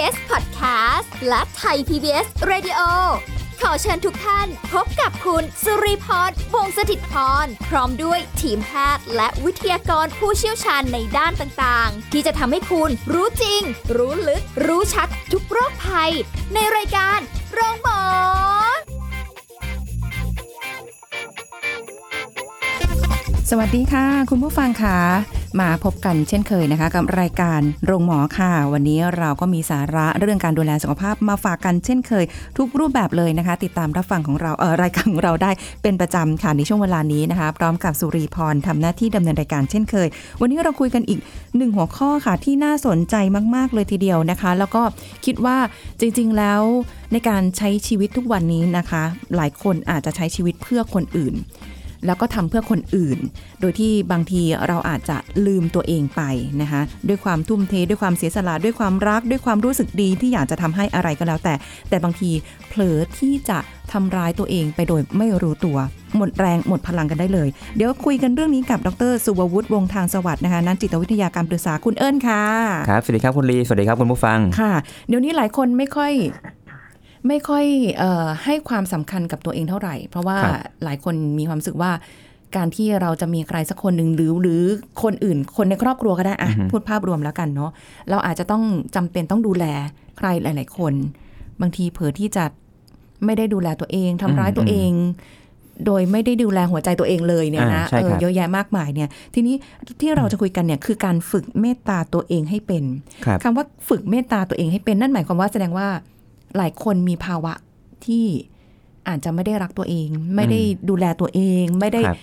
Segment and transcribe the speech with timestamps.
[0.00, 2.80] PBS Podcast และไทย PBS Radio
[3.62, 13.62] ขอเชิญทุกท่านพบกับคุณสุริพรวงศิตพรพร้อมด้วยทีมแพทย์และวิทยากรผู้เชี่ยวชาญในด้านต่างๆ ที่จะทำให้คุณรู้จริง
[13.96, 16.12] รู้ลึก รู้ชัดทุกโรคภัย
[16.54, 17.18] ในรายการ
[17.54, 18.02] โรงพยาบา
[18.76, 18.78] ล
[23.50, 32.24] สวัสดีค่ะ คุณผู้ฟังค่ะ มาพบกันเช่นเคยนะคะ กับรายการโรงหมอค่ะ วันนี้เราก็มีสาระเรื่องการดูแลสุขภาพมาฝากกันเช่นเคย
[32.58, 35.50] ทุกรูปแบบเลยนะคะ ติดตามรับฟังของเราเออรายการของเราได้
[35.82, 40.08] เป็นประจำค่ะในช่วงเวลานี้นะคะ พร้อมกับสุรีพรทำหน้าที่ดำเนินรายการเช่นเคย
[40.40, 41.20] วันนี้เราคุยกันอีก
[41.56, 43.14] หนึ่งหัวข้อค่ะที่น่าสนใจ
[43.54, 44.82] มาก ๆ เลยทีเดียวนะคะ แล้วก็
[45.24, 45.58] คิดว่า
[46.00, 46.62] จริง ๆ แล้ว
[47.12, 49.02] ในการใช้ชีวิตทุกวันนี้นะคะ
[49.36, 51.36] หลายคนอาจจะใช้ชีวิตเพื่อคนอื่น
[52.06, 53.18] แล้วก็ทำเพื่อคนอื่น
[53.60, 56.22] โดยที่บางทีเราอาจจะลืมตัวเองไป
[56.62, 61.54] นะคะด้วยความทุ่มเทด้วยความเสียสละด้วยความรักด้วยความรู้สึกดีที่อยากจะทำให้อะไรก็แล้วแต่
[61.88, 62.30] แต่บางที
[62.68, 63.58] เผลอที่จะ
[63.92, 65.78] ทำร้ายตัวเองไปโดยไม่รู้ตัว
[66.16, 72.44] หมดแรงหมดพลังกันได้เลย เดี๋ยวคุยกันเรื่องนี้กับดรสุวัวุฒิวงศ์ทางสวัสดิ์นะคะนักจิตวิทยาการปรึกษาคุณเอิญค่ะ
[72.90, 74.72] ครับสวัสดีครับคุณลีสวัสดีครับคุณผู้ฟังค่ะ
[75.08, 76.12] เดี๋ยวนี้หลายคนไม่ค่อย
[77.28, 77.64] ไม่ค่อย
[77.98, 81.92] เออให้ความสำคัญกับตัวเองเท่าไหร่ เพราะว่าครับหลายคนมีความรู้สึกว่า
[82.56, 84.62] การที่เราจะมีใครสักคนหนึ่งหรือหรือ
[85.02, 87.70] คนอื่น คนในครอบครัวก็ได้อะพูดภาพรวมแล้วกันเนาะ
[88.10, 88.62] เราอาจจะต้อง
[88.96, 89.64] จำเป็นต้องดูแล
[90.18, 90.94] ใครหลาย ๆ คน
[91.60, 92.44] บางทีเผลอที่จะ
[93.24, 94.90] ไม่ได้ดูแลตัวเองทำร้ายตัวเอง
[95.86, 99.54] โดยไม่ได้ดูแลหัวใจตัวเองเลยเนี่ยนะอ่าใช่เอครัอบเยอะแยะมากมายเนี่ย ทีนี้
[100.00, 102.84] ที่เราจะคุยกันเนี่ยคือการฝึกเมตตาตัวเองให้เป็น
[103.24, 105.88] ครับคำว่าฝึกเมตตาตัวเองให้เป็นนั่นหมายความว่าแสดงว่า
[106.56, 107.52] หลายคนมีภาวะ
[108.06, 108.24] ที่
[109.08, 112.18] อาจจะไม่ได้รักตัวเอง ไม่ได้ดูแลตัวเองไม่ได้ครับ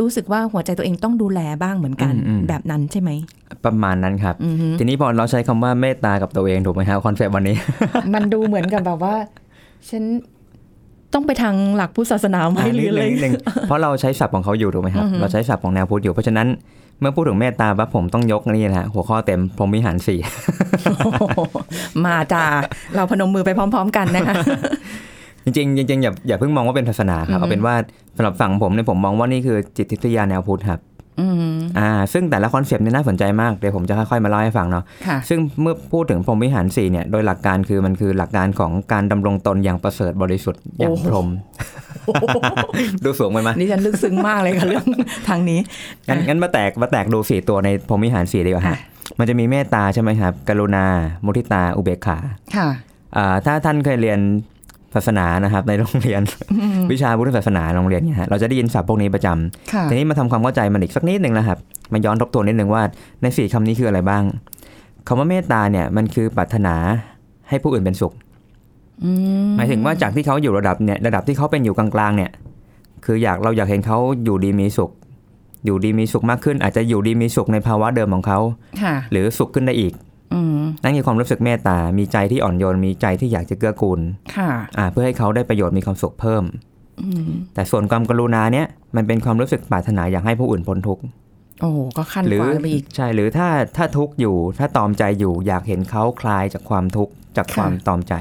[0.00, 3.10] รู้สึกว่าหัวใจตัวเองต้องดูแลบ้างเหมือนกันอืมอืมแบบนั้นใช่ไหม
[3.64, 7.56] ประมาณนั้นครับอือฮึทีนี้พอเราใช้คำว่าเมตตากับตัวเองถูกไหมครับคอนเซปต์วันนี้
[8.14, 9.14] มันดูเหมือนกับแบบว่า
[9.90, 10.04] ฉัน
[11.14, 13.34] ต้องไปทางหลักพุทธศาสนาไหมหรืออะไรนิดนึง
[13.66, 16.46] เพราะเราใช้ศัพท์ของเขาอยู่ถูกไหมครับ เราใช้ศัพท์ของแนวพุทธอยู่ เพราะฉะนั้น
[17.00, 20.18] เมื่อพูดถึงเมตตาปั๊บผมต้องยกนี่แหละหัวข้อเต็มพรหมวิหารสี่
[20.84, 21.40] โอ้โห
[22.04, 22.42] มาจ้า
[22.94, 24.34] เราพนมมือไปพร้อม ๆ กันนะคะ
[25.44, 27.74] จริงๆจริงๆอย่าอย่าเพิ่งมองว่าเป็นศาสนาครับเอาเป็นว่า
[28.16, 30.80] สำหรับฝั่งผมเนี่ยผมมองว่านี่คือจิตวิทยาแนวพุทธครับ
[31.20, 41.28] อืมอ่า ซึ่งแต่ละคอนเซปต์เนี่ยน่าสนใจมาก เดี๋ยวผมจะค่อยๆมาเล่าให้ฟังเนาะค่ะซึ่งเมื่อพูดถึงพรหมวิหารสี่เนี่ย โดยหลักการคือมันคือหลักการของการดำรงตนอย่างประเสริฐบริสุทธิ์อย่างโอ้โหพรหม
[43.04, 44.86] ดูสูงไปไหมนี่ฉันลึกซึ้งมากเลยค่ะเรื่อง
[45.28, 45.60] ทางนี้
[46.08, 48.78] งั้นงั้นมาแตกมาแตกดูสี่ตัวในพรหมวิหารสี่ดีกว่าฮะค่ะ
[49.18, 50.84] มันจะมีเมตตาใช่ไหมครับ กรุณา
[51.24, 52.18] มุทิตา อุเบกขา
[52.56, 52.68] ค่ะ
[53.16, 54.20] อ่าถ้าท่านเคยเรียน
[54.96, 56.22] ศาสนานะครับ ในโรงเรียน
[56.92, 61.58] วิชาพุทธศาสนาโรงเรียนเนี่ยฮะเราจะได้ยินศัพท์พวกนี้ประจำค่ะทีนี้มาทำความเข้าใจมันอีกสักนิดหนึ่งนะครับ
[61.92, 62.82] มาย้อนทบทวนนิดหนึ่งว่า
[63.22, 64.22] ในสี่คำนี้คืออะไรบ้าง
[65.06, 66.74] คำว่าเมตตาเนี่ยมันคือปรารถนา
[67.48, 68.12] ให้ผู้อื่นเป็นสุข
[69.04, 69.10] อื
[69.46, 72.30] มหมายถึงว่าจากที่เขาอยู่ระดับเนี่ยระดับที่เขาเป็นอยู่กลางๆเนี่ย
[73.04, 74.90] คืออยากเราอยากเห็นเขาอยู่ดีมีสุข
[75.64, 78.38] อยู่ดีมีสุขมากขึ้น อาจจะอยู่ดีมีสุขในภาวะเดิมของเขา
[78.82, 79.92] ค่ะหรือสุขขึ้นได้อีก
[80.34, 84.00] อืม นั่นคือความรู้สึกเมตตา มีใจที่อ่อนโยน มีใจที่อยากจะเกื้อกูล
[84.36, 86.44] ค่ะอ่าเพื่อให้เขาได้ประโยชน์มีความสุขเพิ่ม
[87.02, 88.66] อืมแต่ส่วนความกรุณาเนี่ย
[88.96, 91.02] มันเป็นความรู้สึกปรารถนาอยากให้ผู้อื่นพ้นทุกข์
[91.60, 98.14] โอ้โหก็ขั้นหรืกว่าไปอีกใช่หรือถ้าถ้าทุกข์อยู่ ถ้าตอมใจอยู่อยากเห็นเขาคลายจากความทุกข์จากค่ะความตอมใจ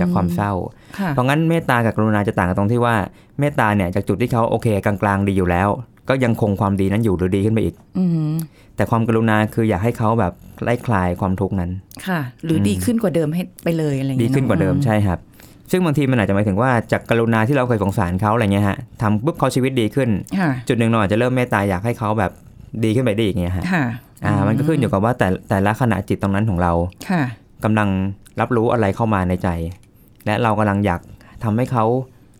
[0.00, 0.52] จากความเศร้า
[0.98, 2.94] ค่ะเพราะงั้นเมตตากับกรุณาจะต่างกันตรงที่ว่า
[3.40, 5.68] เมตตาเนี่ยจากจุดที่เขาโอเคกลางๆดีอยู่แล้ว
[6.08, 8.32] ก็ยังคงความดีนั้นอยู่หรือดีขึ้นไปอีกอืม
[8.76, 10.32] แต่ความกรุณาคืออยากให้เขาแบบ
[10.62, 11.70] ไล่คลายความทุกข์นั้น
[12.06, 15.18] ค่ะ หรืออมดีขึ้นกว่าเดิมให้ไปเลยอะไรอย่างดีเงี้ยขึ้นกว่าเดิมอะใช่ครับ
[15.70, 20.08] ซึ่งบางทีมันอาจจะหมายถึงว่าจากกรุณาที่เราเคยสงสารเขาอะไรเงี้ยฮะทำปุ๊บเขาชีวิตดีขึ้น
[20.38, 22.32] ค่ะจุดหนึ่งเราอาจจะเริ่มเมตตาอยากให้เขาแบบ
[22.84, 23.84] ดีขึ้นไปได้อีกเงี้ยฮะค่ะ
[24.24, 26.72] อ่า มันก็ขึ้นอยู่กับว่าแต่แต่ละขณะจิตตรงนั้นของเรา
[27.08, 27.22] ค่ะ
[27.64, 27.88] กำลัง
[28.40, 29.48] รับรู้อะไรเข้ามาในใจ
[30.26, 31.00] และเรากำลังอยาก
[31.44, 31.84] ทำให้เขา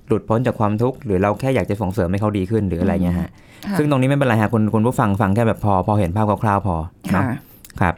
[0.09, 3.31] หลุดพ้นจากความทุกข์หรือเราแค่อยากจะส่งเสริมให้เขาดีขึ้นหรืออะไรเงี้ยฮะ
[3.67, 6.77] ค่ะซึ่งตรงนี้ไม่เป็นไรฮะคุณคุณผู้ฟังฟังแค่แบบพอ พอเห็นภาพคร่าวๆพอ
[7.13, 7.37] เนาะค่ะ
[7.81, 7.95] ครับ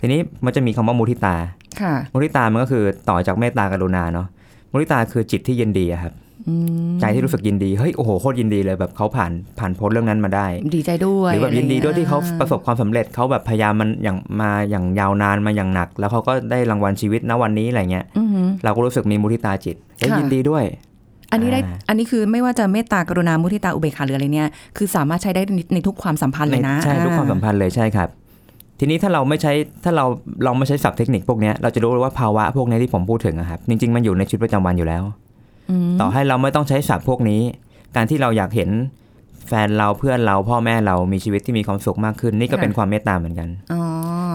[0.00, 1.36] ทีนี้มันจะมีคำว่ามุทิตา
[1.80, 4.26] ค่ะมุทิตามันก็คือต่อจากเมตตากรุณาเนาะ
[4.72, 6.12] มุทิตาคือจิตที่ยินดีอะครับ
[6.48, 6.54] อื
[6.88, 20.64] มใจที่รู้สึกยินดีเฮ้ยโอ้โหโคตรยินดีเลยแบบเขาผ่านผ่านพ้นเรื่องนั้นมาได้ ดีใจด้วยหรือแบบยินดีด้วยที่เขาอไประสบความสำเร็จเขาแบบพยายามมันอย่างมาอย่างยาวนานมาอย่างหนัก แล้วเขาก็ได้รางวัลชีวิตณวันนี้อะไรเงี้ยอือหือเราก็รู้สึกมีมุทิตาจิตเฮ้ยค่ะยินดีด้วย
[21.32, 28.08] อันนี้ได้อ่าอันนี้คือไม่ว่าจะเมตตากรุณามุทิตาอุเบกขาหรืออะไรเนี่ยคือสามารถใช้ได้ในในทุกความสัมพันธ์เลยนะใช่ทุกความสัมพันธ์เลยใช่ครับ
[28.78, 29.52] ทีนี้ถ้าเราไม่ใช้
[29.84, 30.04] ถ้าเรา
[30.46, 35.02] ลองไม่ใช้ศัพท์เทคนิคพวกเนี้ยเราจะรู้เลยว่าภาวะพวกเนี้ยที่ผมพูดถึงอะครับจริงๆมันอยู่ในชีวิตประจำวันอยู่แล้ว
[35.70, 37.40] อืมต่อให้เราไม่ต้องใช้ศัพท์พวกนี้
[37.96, 38.70] การที่เราอยากเห็น
[39.48, 43.82] แฟนเราเพื่อนเราพ่อแม่เรามีชีวิตที่มีความสุขมากขึ้น นี่ก็เป็นความเมตตาเหมือนกันอ๋อ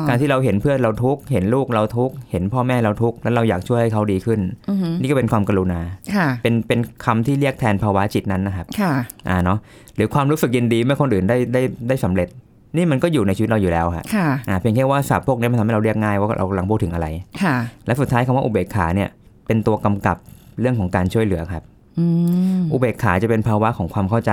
[0.08, 4.40] การที่เราเห็นเพื่อนเราทุกข์เห็นลูกเราทุกข์เห็นพ่อแม่เราทุกข์แล้วเราอยากช่วยให้เขาดีขึ้น
[4.70, 5.80] อือฮึนี่ก็เป็นความกรุณา
[6.16, 8.92] ค่ะเป็นเป็นคำที่เรียกแทนภาวะจิตนั้นนะครับค่ะ
[9.30, 9.58] อ่าเนาะ
[9.96, 12.28] หรือความรู้สึกยินดีเมื่อคนอื่นได้ได้ได้สำเร็จ
[12.76, 17.08] นี่มันก็อยู่ในชีวิตเราอยู่แล้วฮะค่ะอ่าเพียงแค่ว่าศัพท์พวกนี้มันทำให้เราเรียกง่ายว่าเรากำลังพูดถึงอะไร
[17.44, 17.56] ค่ะ
[17.86, 19.10] และสุดท้ายคำว่าอุเบกขาเนี่ย
[19.48, 20.18] เป็นตัวกำกับ
[20.62, 21.64] เรื่องของการช่วยเหลือครับ
[22.00, 22.06] อื
[22.60, 24.32] มอุเบกขาจะเป็นภาวะของความเข้าใจ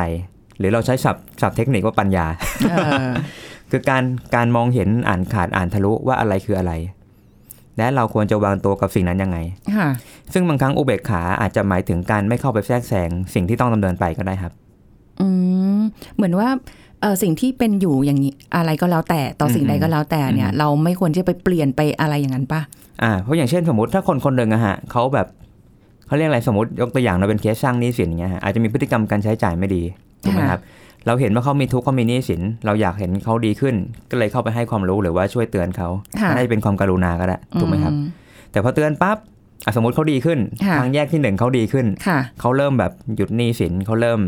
[0.59, 2.27] หรือเราใช้ศัพท์ศัพท์เทคนิคว่าปัญญา
[2.71, 2.75] เอ
[3.09, 3.13] อ
[3.77, 4.05] คือการ
[4.37, 6.73] การมองเห็นอ่านขาดอ่านทะลุว่าอะไรคืออะไร
[7.79, 9.39] และเราควรจะวางตัวกับสิ่งนั้นยังไง
[9.77, 9.89] ค่ะ
[10.33, 14.53] ซึ่งบางครั้งอุเบกขาอาจจะหมายถึงการไม่เข้าไปแทรกแซงสิ่งที่ต้องดำเนินไปก็ได้ครับ
[15.21, 15.29] อื
[15.79, 15.81] ม
[16.15, 16.49] เหมือนว่า
[17.01, 22.61] เออสิ่งที่เป็นอยู่อย่างนี้อะไรก็แล้วแต่ต่อสิ่งใดก็แล้วแต่เนี่ยอืมเราไม่ควรที่จะไปเปลี่ยนไปอะไรอย่างนั้นปะ
[23.03, 25.27] อ่าเพราะอย่างเช่นสมมติถ้าคนคนหนึ่งอะฮะเขาแบบ
[26.07, 29.83] เขาเรียกอะไรสมมติยกตัวอย่างเราเป็นเคสสร้างหนี้สินอย่างเงี้ยฮะอาจจะมีพฤติกรรมการใช้จ่ายไม่ดี
[30.23, 30.61] ถูกไหมครับ
[31.07, 33.75] เราเห็นว่าเขามีทุกข์เขามีหนี้สิน เราอยากเห็นเขาดีขึ้น
[34.11, 35.89] ก็เลยเข้าไปให้ความรู้หรือว่าช่วยเตือนเขา
[36.21, 37.99] ค่ะน่าจะเป็นความกรุณาก็ได้ถูกไหมครับอื
[38.53, 39.17] แต่พอเตือนปั๊บ
[39.65, 44.21] อะสมมติเขาดีขึ้นค่ะทางแยกที่หนึ่งเขาดีขึ้นค่ะเขาเริ่มแบบหยุดหนี้สินเขาเริ่ม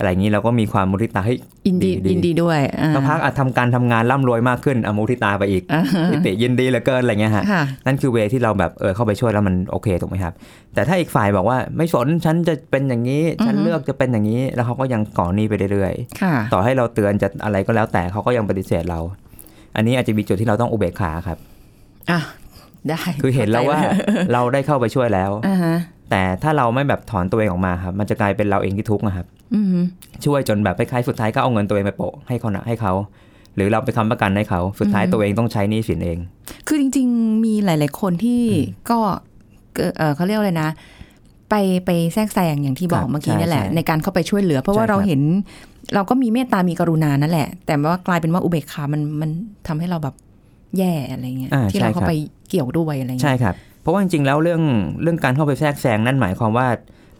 [0.00, 10.32] อะไรอย่างนี้เราก็มีความมุทิตาเฮ้ยยินดีดีดียินดีด้วยอ่าสักพักอาจทำการทำงานร่ำรวยมากขึ้นเอามุทิตาไปอีกอ่าฮะปิติยินดีเหลือเกินอะไรเงี้ยฮะค่ะนั่นคือเวที่เราแบบเออเข้าไปช่วยแล้วมันโอเคถูกไหมครับ
[10.74, 19.00] แต่ถ้าอีกฝ่ายบอกว่าไม่สนฉันจะเป็นอย่างนี้ ฉันอือฮึเลือกจะเป็นอย่างนี้แล้วเขาก็ยังก่อหนี้ไปเรื่อยค่ะๆต่อให้เราเตือนจะอะไรก็แล้วแต่เขาก็ยังปฏิเสธเรา
[19.76, 21.38] อันนี้อาจจะมีจุดที่เราต้องอุเบกขาครับ
[22.10, 22.20] อะ
[22.88, 23.86] ได้คือเห็นแล้วว่าข้ใจ
[24.32, 25.76] เราได้เข้าไปช่วยแล้วอ่าฮะ
[26.10, 29.78] แต่ถ้าเราไม่แบบถอนตัวเองออกมาครับ มันจะกลายเป็นเราเองที่ทุกข์นะครับอืม
[30.24, 32.92] ช่วยจนแบบคล้ายๆสุดท้ายก็เอาเงินตัวเองไปโปะให้เขานะให้เขา
[33.56, 36.18] หรือเราไปค้ำประกันให้เขาสุดท้ายตัวเองต้องใช้หนี้สินเอง
[36.66, 38.98] คือจริง ๆ มีหลาย ๆ คนที่อืมก็
[39.76, 40.70] เอ่อเอ่อเขาเรียกอะไรนะ
[41.50, 41.54] ไป
[41.86, 45.20] ไปแทรกแซงอย่างที่บอคกรับเมื่อกี้ใช่นี่แหละใช่ในการเข้าไปช่วยเหลือ เพราะว่าใช่ครับเราเห็น
[45.94, 49.30] เราก็มีเมตตามีกรุณานั่นแหละ แต่ว่ากลายเป็นว่าอุเบกขามันมัน
[49.66, 50.14] ทำให้เราแบบ
[50.78, 52.12] แย่อะไรเงี้ยอ่าที่เราใช่ครับเข้าไป
[52.48, 54.62] เกี่ยวด้วยอะไรเงี้ยใช่ครับ เพราะว่าจริงๆแล้วเรื่อง
[55.02, 56.66] เรื่องการเข้าไปแทรกแซงนั่นหมายความว่า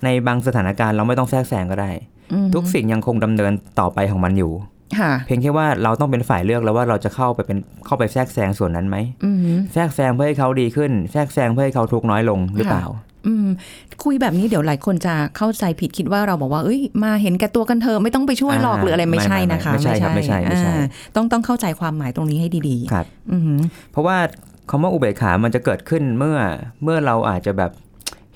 [0.05, 1.91] ในบางสถานการณ์เราไม่ต้องแทรกแซงก็ได้
[2.33, 4.53] อืมทุกสิ่งยังคงดำเนินต่อไปของมันอยู่
[4.99, 9.39] ค่ะเพียงแค่ว่าเราต้องเป็นฝ่ายเลือกแล้วว่าเราจะเข้าไปเป็นเข้าไปแทรกแซงส่วนนั้นไหมอืม
[9.73, 12.87] แทรกแซงเพื่อให้เขาดีขึ้น แทรกแซงเพื่อให้เขาทุกข์น้อยลงหรือเปล่า
[13.27, 13.49] อืม
[14.05, 20.87] คุยแบบนี้เดี๋ยวหลายคนจะเข้าใจผิดคิดว่าเราบอกว่าเอ้ยมาเห็นแก่ตัวกันเธอะไม่ต้องไปช่วยหรอกอ่าหรืออะไรไม่ใช่ไม่ไม่นะคะไม่ใช่ครับไม่ใช่ไม่ใช่อ่า
[21.17, 23.61] ต้องต้องเข้าใจความหมายตรงนี้ให้ดีครับๆอือหือ
[23.93, 24.17] เพราะว่า
[24.71, 26.39] คำว่าอุเบกขามันจะเกิดขึ้นเมื่อ
[26.83, 27.71] เมื่อเราอาจจะแบบ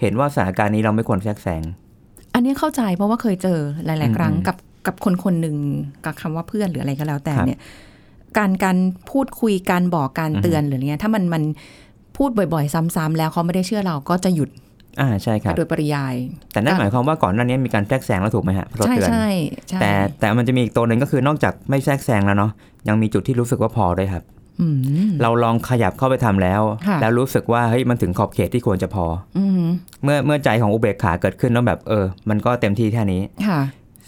[0.00, 1.62] เห็นว่าสถานการณ์นี้เราไม่ควรแทรกแซง
[2.34, 5.56] อันนี้เข้าใจเพราะว่าเคยเจอหลาย ๆ ครั้งอืมกับกับคนคนหนึ่ง
[6.04, 7.60] กับคำว่าเพื่อนหรืออะไรก็แล้วแต่ครับเนี่ย
[8.38, 8.76] การการ
[9.10, 11.42] พูดคุยการบอกการอือฮึเตือนหรือเนี้ยถ้ามันมัน
[12.16, 14.50] พูดบ่อยๆ ซ้ำๆแล้วเขาไม่ได้เชื่อเราก็จะหยุด
[15.00, 16.14] อ่าใช่ครับโดยปริยาย
[16.52, 19.26] แต่นั่นหมายความว่าก่อนหน้านี้มีการแทรกแซงแล้วถูกไหมฮะเพราะเราใช่เตือนใช่
[19.68, 22.52] ใช่แต่แต่มันจะมีอีกตัวหนึ่งก็คือนอกจากไม่แทรกแซงแล้วเนาะ
[22.88, 24.43] ยังมีจุดที่รู้สึกว่าพอด้วยครับอืม
[25.22, 29.06] เราลองขยับเข้าไปทำแล้วค่ะแล้วรู้สึกว่าเฮ้ยมันถึงขอบเขตที่ควรจะพอ
[29.38, 29.64] อืม
[30.04, 33.60] เมื่อเมื่อใจของอุเบกขาเกิดขึ้นแล้วแบบเออ มันก็เต็มที่แค่นี้ค่ะ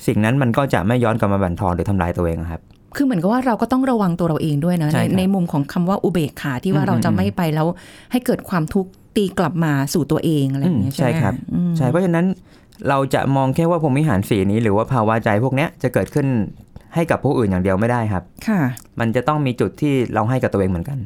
[0.06, 2.60] สิ่งนั้นมันก็จะไม่ย้อนกลับมาบั่นทอนหรือทำลายตัวเองอะครับ
[2.96, 7.66] คือเหมือนกับว่าเราก็ต้องระวังตัวเราเองด้วยนะใช่ในครับในมุมของคำว่าอุเบกขาที่ว่าอืมเราจะอืมไม่ไปแล้ว
[8.12, 12.26] ให้เกิดความทุกข์ตีกลับมาสู่ตัวเองอะไรอย่างเงี้ยอืมใช่ไหมใช่ครับอืมใช่เพราะฉะนั้น
[12.88, 16.26] เราจะมองแค่ว่าพรหมิหารสีนี้หรือว่าภาวะใจพวกเนี้ยจะเกิดขึ้น
[16.94, 18.60] ให้กับผู้อื่นอย่างเดียวไม่ได้ครับ ค่ะ
[19.00, 20.98] มันจะต้องมีจุดที่เราให้กับตัวเองเหมือนกัน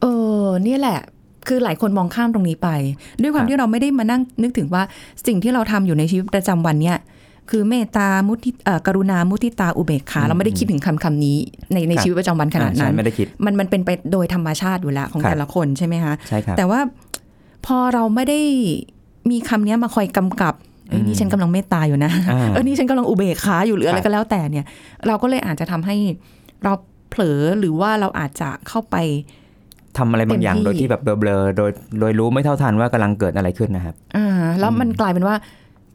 [0.00, 0.06] เอ
[0.42, 0.98] อเนี่ยแหละ
[1.48, 2.68] คือหลายคนมองข้ามตรงนี้ไป
[3.22, 4.82] ด้วยความครับที่เราไม่ได้มานั่งนึกถึงว่า
[5.26, 6.98] สิ่งที่เราทำอยู่ในชีวิตประจำวันเนี่ย
[7.50, 11.36] คือเมตตา มุทิเอ่อกรุณา มุทิตา อุเบกขา เราไม่ได้คิดถึงคำคำนี้
[11.72, 16.80] ในในชีวิตประจำวันขนาดอ่าใช่นั้น ไม่ได้คิด มันมันเป็นไปโดยธรรมชาติอยู่แล้วของครับแต่ละคนใช่ไหมคะ ใช่ครับ แต่ว่า
[17.66, 18.40] พอเราไม่ได้
[19.30, 20.54] มีคำเนี้ยมาคอยกำกับ
[20.90, 24.66] เอ้ยอืมนี่ฉันกำลังเมตตาอยู่นะอ่าเออนี่ฉันกำลังอุเบกขาอยู่หรืออะไรครับก็แล้วแต่เนี่ย
[25.06, 25.96] เราก็เลยอาจจะทำให้
[26.64, 26.72] เรา
[27.10, 28.96] เผลอหรือว่าเราอาจจะเข้าไป
[29.98, 31.70] ทำอะไรบางอย่างเต็มที่โดยที่แบบเบลอๆโดย
[32.00, 34.26] โดยรู้ไม่เท่าทันว่ากำลังเกิดอะไรขึ้นนะครับอ่า
[34.60, 35.36] แล้วมันกลายเป็นว่า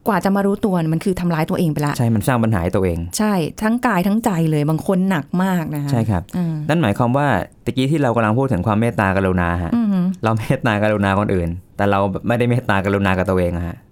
[0.08, 3.34] กว่าจะมารู้ตัวมันคือทำร้ายตัวเองไปละใช่มันสร้างปัญหาให้ตัวเอง ใช่
[3.64, 7.28] ทั้งกายทั้งใจเลยบางคนหนักมากนะคะใช่ครับอืมนั่นหมายความว่า
[7.66, 9.88] ตะกี้ที่เรากำลังพูดถึงความเมตตากรุณาฮะอืม
[10.24, 13.85] เราเมตตากรุณาคนอื่น แต่เราไม่ได้เมตตากรุณากับตัวเองอะฮะอื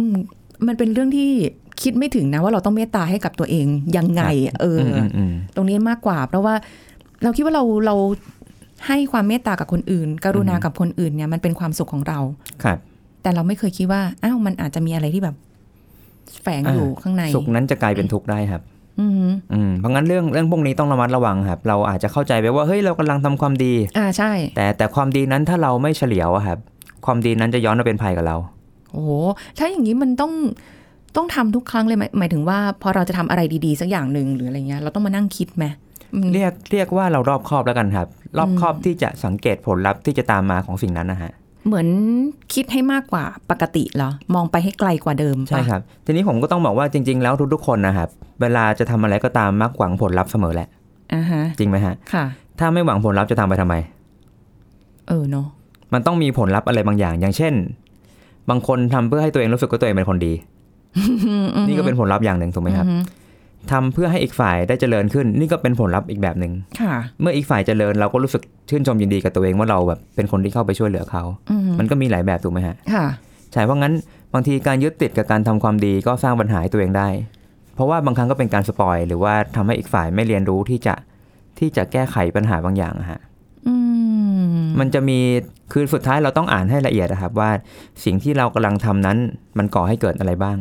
[0.00, 0.02] ม
[0.66, 1.30] มันเป็นเรื่องที่
[1.82, 4.22] คิดไม่ถึงนะว่าเราต้องเมตตาให้กับตัวเองยังไง
[4.60, 6.54] เอออือมอืมอืมตรงนี้มากกว่า เพราะว่า
[7.22, 7.94] เราคิดว่าเราเรา
[8.86, 12.18] ให้ความเมตตากับคนอื่น กรุณาอือฮึกับคนอื่นเนี่ยมันเป็นความสุขของเรา
[12.64, 12.78] ครับ
[13.22, 15.36] แต่เราไม่เคยคิดว่าอ้าวมันอาจจะมีอะไรที่แบบ
[16.42, 18.62] แฝงอยู่ข้างใน สุขนั้นจะกลายเป็นทุกข์ได้ครับ
[19.00, 26.58] อืมอืมเพราะงั้นเรื่องเรื่องพวกนี้ต้องระมัดระวังครับ เราอาจจะเข้าใจไปว่าเฮ้ยเรากำลังทำความดี อ่าใช่ แต่แต่ความดีนั้นถ้าเราไม่เฉลียวอะครับ
[27.06, 28.36] ความดีนั้นจะย้อนมาเป็นภัยกับเรา
[28.92, 29.10] โอ้โห
[29.58, 30.32] ถ้าอย่างนี้มันต้อง
[31.16, 35.64] ต้องทำทุกครั้งเลยไหมหมายถึงว่าพอเราจะทำอะไรดีๆสักอย่างหนึ่งหรืออะไรเงี้ยเราต้องมานั่งคิดไหม
[36.14, 38.06] อืมเรียกเรียกว่าเรารอบคอบแล้วกันครับ
[38.38, 41.32] รอบคอบอืมที่จะสังเกตผลลัพธ์ที่จะตามมาของสิ่งนั้นนะฮะ
[41.66, 41.88] เหมือน
[42.54, 48.08] คิดให้มากกว่าปกติเหรอ มองไปให้ไกลกว่าเดิมปะใช่ครับ ทีนี้ผมก็ต้องบอกว่าจริง ๆ แล้วทุกๆคนนะครับ
[48.40, 50.68] เวลาจะทำอะไรก็ตามมักหวังผลลัพธ์เสมอแหละ
[51.14, 52.24] อ่าฮะจริงไหมฮะค่ะ
[52.58, 53.74] ถ้าไม่หวังผลลัพธ์จะทำไปทำไม
[55.08, 55.46] เออเนาะ
[55.92, 57.54] มันต้องมีผลลัพธ์อะไรบางอย่าง อย่างเช่น
[58.50, 60.32] บางคนทำเพื่อให้ตัวเองรู้สึกว่าตัวเองเป็นคนดี
[61.68, 63.00] นี่ก็เป็นผลลัพธ์อย่างหนึ่งถูกไหมครับอือฮึ
[63.72, 73.06] ทำเพื่อให้อีกฝ่ายได้เจริญขึ้น นี่ก็เป็นผลลัพธ์อีกแบบหนึ่งค่ะเมื่ออีกฝ่ายเจริญเราก็รู้สึกชื่นชมยินดีกับตัวเองว่าเราแบบเป็นคนที่เข้าไปช่วยเหลือเขาอือฮึมันก็มีหลายแบบถูกไหมฮะค่ะ
[73.52, 73.94] ใช่เพราะงั้น
[74.34, 77.08] บางทีการยึดติดกับการทำความดีก็สร้างปัญหาให้ตัวเองได้
[77.74, 80.94] เพราะว่าบางครั้งก็เป็นการสปอยหรือว่าทำให้อีกฝ่ายไม่เรียนรู้ที่จะ
[81.58, 83.37] ที่จะแก้ไขปัญหาบางอย่างอะฮะอื
[84.80, 85.18] มันจะมี
[85.72, 87.50] คือสุดท้ายเราต้องอ่านให้ละเอียดนะครับ ว่า
[88.04, 89.18] สิ่งที่เรากำลังทำนั้น
[89.58, 90.58] มันก่อให้เกิดอะไรบ้าง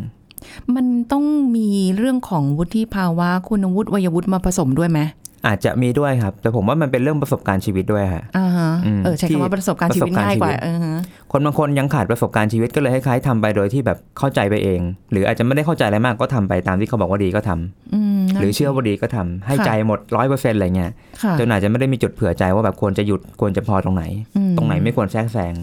[0.76, 5.00] มันต้องมีเรื่องของวุฒิภาวะคุณวุฒิวัยวุฒิมาผสมด้วยไหม
[5.48, 10.98] อาจจะมีด้วยครับ แต่ผมว่ามันเป็นเรื่องประสบการณ์ชีวิตด้วยฮะอ่าฮะอืมเออใช้ที่คำว่าประสบการณ์ชีวิตประสบการณ์ง่ายกว่าชีวิตเออฮะ
[11.32, 14.80] คนบางคนยังขาดประสบการณ์ชีวิตก็เลยคล้ายๆทำไปโดยที่แบบเข้าใจไปเอง
[15.12, 20.92] หรืออาจจะไม่ได้เข้าใจอะไรมากก็ทำไปตามที่เขาบอกว่าดีก็ทำอืมหรือเชื่อว่าดีก็ทำให้ค่ะใจหมดร้อยเปอร์เซ็นต์อะไรเงี้ย
[21.24, 24.04] ค่ะจนอาจจะไม่ได้มีจุดเผื่อใจว่าแบบควรจะหยุดควรจะพอตรงไหน
[24.38, 25.54] อืตรงไหนไม่ควรแทรกแซง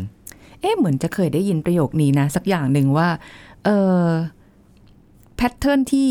[0.61, 3.09] เอ๊ะเหมือนจะเคยได้ยินประโยคนี้นะ สักอย่างหนึ่งว่า
[3.65, 4.03] เออ
[5.37, 6.07] แพทเทิร์นที่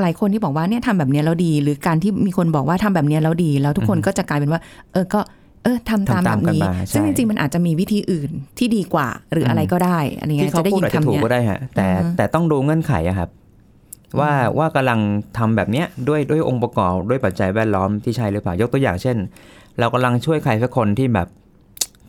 [0.00, 4.60] หลายคนที่บอกว่าเนี่ยทำแบบเนี้ยแล้วดี หรือการที่มีคนบอกว่าทำแบบเนี้ยแล้วดี แล้วทุกคนก็จะกลายเป็นว่า
[4.92, 5.20] เออก็
[5.64, 13.28] เออทำตามทำแบตามบกันนี้มาซึ่งใช่จริงๆ มันอาจจะมีวิธีอื่นที่ดีกว่า หรืออะไรก็ได้อะไรเงี้ที่ยเขาจะได้พูดยินอาจจะคำถูกเนี้ยก็ได้ฮะแต่อือฮึแต่ต้องดูเงื่อนไขอะครับ
[14.20, 15.00] ว่าว่ากำลัง
[15.38, 19.16] ทำแบบเนี้ยด้วยด้วยองค์ประกอบด้วยปัจจัยแวดล้อมที่ใช่หรือเปล่ายกตัวอย่างเช่น
[19.78, 21.26] เรากำลังช่วยใครสักคนที่แบบ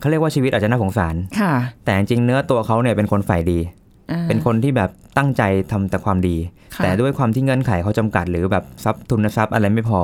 [0.00, 1.52] เขาเรียกว่าชีวิตอาจจะน่าสงสารค่ะ
[1.84, 3.87] แต่จริงๆเนื้อตัวเขาเนี่ยเป็นคนฝ่ายดีอ่า
[4.28, 6.36] เป็นคนที่แบบตั้งใจทำแต่ความดี
[6.74, 10.00] ค่ะแต่ด้วยความที่เงื่อนไขเขาจำกัด หรือแบบทรัพย์ทุนทรัพย์อะไรไม่พอ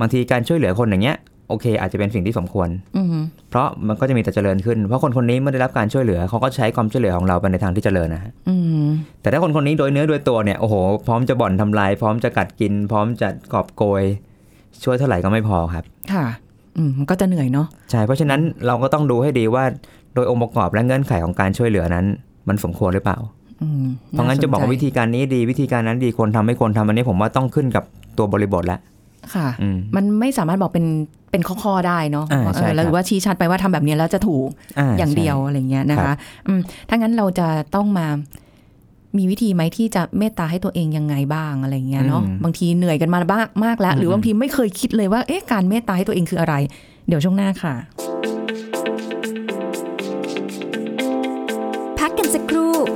[0.00, 1.16] บางทีการช่วยเหลือคนอย่างเงี้ย
[1.48, 3.06] โอเค อาจจะเป็นสิ่งที่สมควรอืม
[3.50, 8.86] เพราะมันก็จะมีแต่เจริญขึ้น เพราะคนคนนี้เมื่อได้รับการช่วยเหลือเขาก็ใช้ความช่วยเหลือของเราไปในทางที่เจริญนะฮะอืม
[9.20, 10.74] แต่ถ้าคนคนนี้โดยเนื้อโดยตัวเนี่ยโอ้โห
[11.06, 14.02] พร้อมจะบ่อนทำลาย พร้อมจะกัดกิน พร้อมจะกอบโกย
[14.84, 16.26] ช่วยเท่าไหร่ก็ไม่พอครับ ค่ะ
[16.76, 19.64] อืมมันก็จะเหนื่อยเนาะใช่เพราะฉะนั้นเราก็ต้องดูให้ดีว่า
[20.14, 22.06] โดยองค์ประกอบและเงื่อนไขของการช่วยเหลือนั้น
[22.48, 23.35] มันสมควรหรือเปล่าอืม
[24.10, 27.84] เพราะงั้นจะบอกว่าวิธีการนี้ดีวิธีการนั้นดีควรทำไม่ควรทำอันนี้ผมว่าต้องขึ้นกับ
[28.18, 28.80] ตัวบริบทแล้ว
[29.34, 30.86] ค่ะอืมมันไม่สามารถบอกเป็น
[31.30, 34.48] เป็นข้อๆได้เนาะอ่าว่าใช่เออแล้วครับหรือว่าชี้ชัดไปว่าทำแบบนี้แล้วจะถูก
[34.98, 38.06] อย่างเดียวอะไรเงี้ยนะครัคะบอืมถ้างั้นเราจะต้องมา
[39.16, 46.54] มีวิธีไหมที่จะเมตตาให้ตัวเองยังไงบ้างอะไรเงี้ยเนาะอืมบางทีเหนื่อยกันมาบ้างมากแล้ว หรือมบางทีไม่เคยคิดเลยว่าเอ๊ะการเมตตาให้ตัวเองคืออะไร
[47.08, 47.74] เดี๋ยวช่วงหน้าค่ะ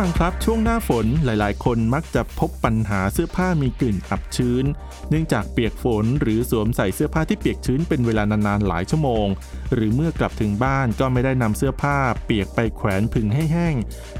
[0.00, 4.64] ฟังครับช่วงหน้าฝนหลายๆ คนมักจะพบปัญหาเสื้อผ้ามีกลิ่นอับชื้น
[5.10, 9.26] เนื่องจากเปียกฝนหรือสวมใส่เสื้อผ้าที่เปียกชื้นเป็นเวลานานๆหลายชั่วโมง
[9.74, 13.74] หรือเมื่อกลับถึงบ้านก็ไม่ได้นำเสื้อผ้า เปียกไปแขวนผึ่งให้แห้ง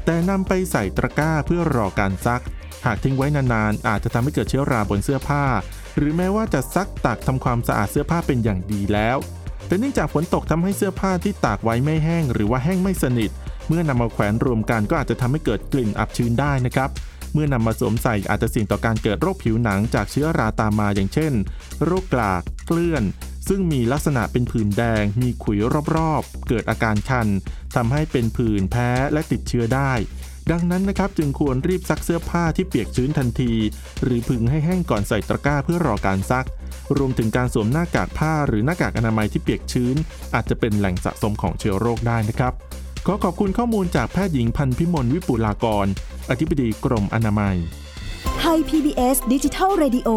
[0.05, 2.43] แต่นำไปใส่ตะกร้าเพื่อรอการซัก
[2.85, 5.43] หากทิ้งไว้นานๆอาจจะทำให้เกิดเชื้อราบนเสื้อผ้า
[5.97, 9.17] หรือแม้ว่าจะซักตากทำความสะอาดเสื้อผ้าเป็นอย่างดีแล้ว
[9.67, 13.31] แต่เนื่องจากฝนตกทำให้เสื้อผ้าที่ตากไว้ไม่แห้ง หรือว่าแห้งไม่สนิท
[13.71, 16.89] เมื่อนำมาแขวนรวมกันก็อาจจะทำให้เกิดกลิ่นอับชื้นได้นะครับ
[17.33, 21.33] เมื่อนำมาสวมใส่อาจจะเสี่ยงต่อการเกิดโรคผิวหนังจากเชื้อราตามมาอย่างเช่น
[21.85, 23.03] โรคกลากเกลื่อน
[23.49, 25.59] ซึ่งมีลักษณะเป็นผื่นแดง มีขุย
[25.95, 27.27] รอบๆ เกิดอาการคัน
[27.75, 29.93] ทำให้เป็นผื่นแพ้และติดเชื้อได้
[30.51, 33.53] ดังนั้นนะครับจึงควรรีบซักเสื้อผ้าที่เปียกชื้นทันที
[34.03, 36.47] หรือผึ่งให้แห้งก่อนใส่ตะกร้าเพื่อรอการซัก
[36.97, 39.95] รวมถึงการสวมหน้ากากผ้าหรือหน้ากากอนามัยที่เปียกชื้น
[40.33, 42.53] อาจจะเป็นแหล่งสะสมของเชื้อโรคได้นะครับ
[43.05, 45.87] ขอขอบคุณข้อมูลจากแพทย์หญิงพันพิมลวิปุลากร
[46.29, 47.57] อธิบดีกรมอนามัย
[48.39, 50.09] ไทย PBS ดิจิทัล Radio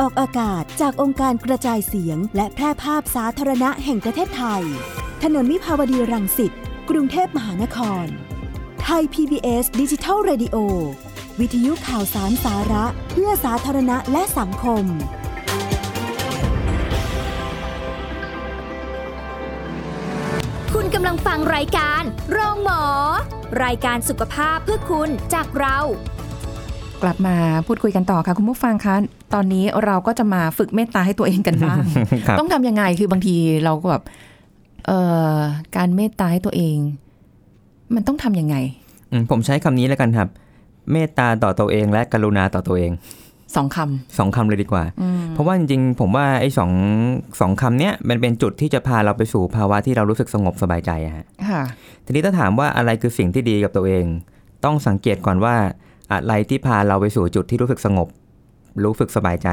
[0.00, 4.62] ออกอากาศจากองค์การกระจายเสียง และแพร่ภาพสาธารณะแห่งประเทศไทย
[5.22, 6.52] ถนนมิภาวดีรังสิต
[6.90, 8.06] กรุงเทพมหานคร
[8.82, 10.56] ไทย PBS ดิจิทัล Radio
[11.40, 22.82] วิทยุข่าวสารสาระ เพื่อสาธารณะและสังคมำลังฟังรายการโรงหมอ
[23.64, 25.76] รายการสุขภาพเพื่อคุณจากเรา
[27.02, 28.94] กลับมาพูดคุยกันต่อค่ะ คุณผู้ฟังคะ
[29.34, 31.78] ตอนนี้เราก็จะมาฝึกเมตตาให้ตัวเองกันบ้าง
[32.26, 34.02] ครับ ต้องทำยังไงคือบางทีเราก็แบบ
[34.86, 34.98] เอ่
[35.34, 35.36] อ
[35.76, 36.76] การเมตตาให้ตัวเอง
[37.94, 38.56] มันต้องทำยังไง
[39.10, 40.28] อืมผมใช้คำนี้แล้วกันครับ
[40.92, 42.90] เมตตาต่อตัวเองและกรุณาต่อตัวเอง
[43.56, 43.78] สองค
[44.18, 46.72] สองคำเลยดีกว่าำอืมเพราะว่าจริงๆ ผมว่าไอ้สอง
[47.40, 51.62] สองคำเนี้ยมันเป็นจุดที่จะพาเราไปสู่ภาวะที่เรารู้สึกสงบสบายใจอะฮะค่ะ
[52.04, 54.04] ทีนี้ถ้าถามว่าอะไรคือสิ่งที่ดีกับตัวเอง
[54.64, 55.54] ต้องสังเกตก่อนว่า
[56.12, 58.08] อะไรที่พาเราไปสู่จุดที่รู้สึกสงบ
[58.84, 59.48] รู้สึกสบายใจ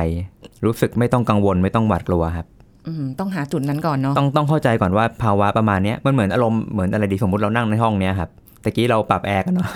[0.65, 2.47] รู้สึกไม่ต้องกังวลไม่ต้องหวาดกลัวครับ
[2.87, 8.29] อืมต้องหาจุดนั้นก่อนเนาะต้องต้องเข้าใจก่อนว่าภาวะประมาณเนี้ยมันเหมือนอารมณ์เหมือนอะไรดีสมมติเรานั่งในห้องเนี้ยครับ
[8.63, 9.67] ตะกี้เราปรับแอร์กันเนาะ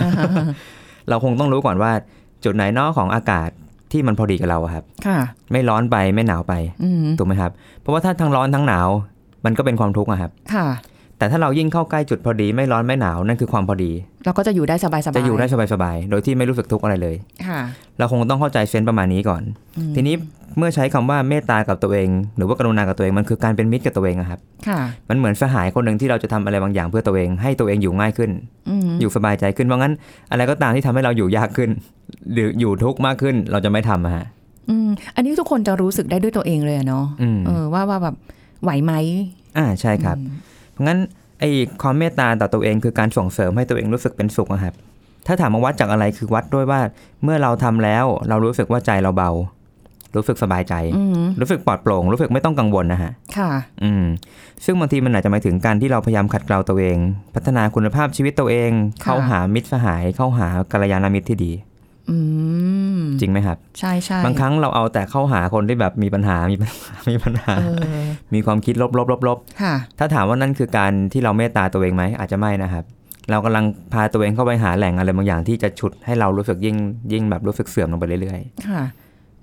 [1.08, 1.92] เราคงต้องรู้ก่อนว่า
[2.44, 3.50] จุดไหนเนอกของอากาศ
[3.92, 5.18] ที่มันพอดีกับเราอะครับ ค่ะ
[5.52, 8.88] ไม่ร้อนไปไม่หนาวไป อืมถูกไหมครับ เพราะว่าถ้าทั้งร้อนทั้งหนาว
[9.44, 10.66] มันก็เป็นความทุกข์อะครับ ค่ะ
[11.22, 13.92] แต่ถ้าเรายิ่งเข้าใกล้จุดพอดีไม่ร้อนไม่หนาวนั่นคือความพอดี
[14.24, 17.60] เราก็จะอยู่ได้สบายๆจะอยู่ได้สบายๆโดยที่ไม่รู้สึกทุกข์อะไรเลยค่ะ
[17.98, 19.42] เราคงต้องเข้าใจเซนส์ประมาณนี้ก่อน
[19.78, 20.14] อืมทีนี้
[20.58, 28.30] เมื่อใช้คำว่าเมตตากับตัวเอง หรือว่ากรุณากับตัวเองมันคือการเป็นมิตรกับตัวเองอะครับค่ะมันเหมือนสหายคนหนึ่งที่เราจะทำอะไรบางอย่างเพื่อตัวเองให้ตัวเองอยู่ง่ายขึ้น
[28.68, 29.94] อืมอยู่สบายใจขึ้นเพราะงั้น
[30.30, 31.70] อะไรก็ตามที่ทำให้เราอยู่ยากขึ้น
[32.32, 34.26] หรืออยู่ทุกข์มากขึ้นเราจะไม่ทำอะฮะ
[34.70, 38.16] อืมอันนี้ทุกคนจะรู้สึกได้ด้วยตัวเองเลยอะเนาะอืมเออว่าว่าแบบ
[38.62, 38.92] ไหวไหม
[39.58, 40.42] อ่าใช่ครับอืมเพราะ
[40.86, 40.98] งั้น
[41.40, 41.50] ไอ้
[41.82, 44.74] ความเมตตาต่อตัวเองคือการส่งเสริมให้ตัวเองรู้สึกเป็นสุขอะครับ
[45.26, 46.80] ถ้าถามมาวัดจากอะไรคือวัดด้วยว่า
[47.22, 49.30] เมื่อเราทำแล้วเรารู้สึกว่าใจเราเบา
[50.16, 53.50] รู้สึกสบายใจอืมรู้สึกปลอดโปร่ง รู้สึกไม่ต้องกังวลนะฮะ ค่ะ
[53.82, 54.04] อืม
[54.64, 56.98] ซึ่งบางทีมันอาจจะหมายถึงการที่เราพยายามขัดเกลาตัวเอง
[57.34, 58.70] พัฒนาคุณภาพชีวิตตัวเอง
[59.04, 61.71] ค่ะเข้าหามิตรสหาย เข้าหากัลยาณมิตรที่ดีอืม
[63.20, 68.04] จริงไหมครับ ใช่ใช่บางครั้งเราเอาแต่เข้าหาคนที่แบบมีปัญหามีปัญหามีปัญหาเออ
[68.34, 72.84] มีความคิดลบลบลบลบค่ะถ้าถามว่านั่นคือการที่เราเมตตาตัวเองไหมอาจจะไม่นะครับ
[73.30, 76.76] เรากำลังพาตัวเองเข้าไปหาแหล่งอะไรบางอย่างที่จะฉุดให้เรารู้สึกยิ่ง
[77.12, 78.82] ยิ่งแบบรู้สึกเสื่อมลงไปเรื่อยค่ะ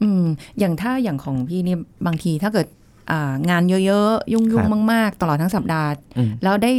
[0.02, 0.24] อืม
[0.60, 1.76] อย่างถ้าอย่างของพี่นี่
[2.06, 2.68] บางทีถ้าเกิด
[3.12, 6.72] อ่างานเยอะๆ ยุ่งๆ มาก ๆ ตลอดทั้งสัปดาห์ๆอืมแล้วได้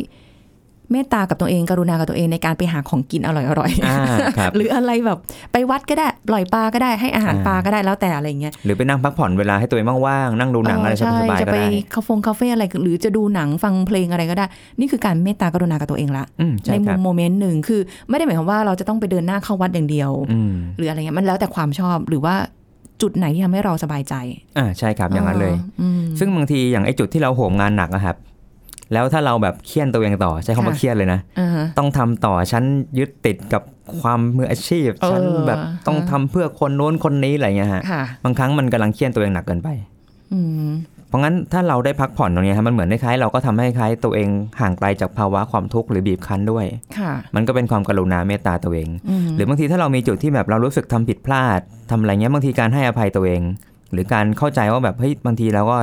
[0.92, 3.97] เมตตากับตัวเองกรุณากับตัวเองในการไปหาของกินอร่อยๆอ่า
[4.38, 5.18] ครับหรืออะไรแบบ
[5.52, 14.46] ไปวัดก็ได้ปล่อยปลาก็ได้ให้อาหารอ่าปลาก็ได้แล้วแต่อะไรเงี้ยหรือไปนั่งพักผ่อนเวลาให้ตัวเองว่างๆนั่งดูหนังอะไรใช่สบายจะๆก็ไปได้คาเฟงคาเฟ่อะไรหรือจะดูหนังฟังเพลงอะไรก็ได้
[14.81, 22.35] นี่คือการเมตตากรุณากับตัวเองละอืมในใช่คมุรับมโมเมนต์หนึ่งคือไม่ได้หมายความว่าเราจะต้องไปเดินหน้าเข้าวัดอย่างเดียวอืมหรืออะไรเงี้ยมันแล้วแต่ความชอบหรือว่า
[23.03, 24.14] จุดไหนที่ทำให้เราสบายใจ
[24.59, 28.16] อ่าใช่ครับอย่างนั้นเลยอืมซึ่งบางทีอย่างไอ้จุดที่เราโหมงานหนักนะครับ
[28.92, 32.64] แล้วถ้าเราแบบเครียดตัวเองต่อใช้คำว่าค่ะเครียดเลยนะอ่าฮะต้องทำต่อฉัน
[32.98, 33.62] ยึดติดกับ
[34.00, 39.68] ความมืออาชีพเออฉันแบบต้องทำเพื่อคนโน้นคนนี้อะไรเงี้ยฮะค่ะบางครั้งมันกำลังเครียดตัวเองหนักเกินไป
[40.33, 40.72] อืม
[41.09, 44.29] เพราะงั้นถ้าเราได้พักผ่อนตรงเนี้ยครับมันเหมือนคล้ายๆเราก็ทำให้คล้ายตัวเอง
[44.61, 46.64] ห่างไกลจากภาวะความทุกข์หรือบีบคั้นด้วย
[46.98, 53.42] ค่ะมันก็เป็นความกรุณาเมตตาตัวเองอืมหรือบางทีถ้าเรามีจุดที่แบบเรารู้สึกทำผิดพลาดทำอะไรเงี้ยบางทีการให้อภัยตัวเอง
[53.92, 55.79] หรือการเข้าใจว่าแบบเฮ้ยบางทีเราก็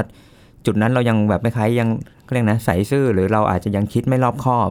[0.65, 1.89] จุดนั้นเรายังแบบไม่คล้ายๆยัง
[2.27, 4.69] เขาเรียกนะใส่ซื่อหรือเราอาจจะยังคิดไม่รอบคอบ